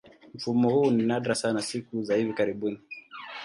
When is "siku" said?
1.61-2.03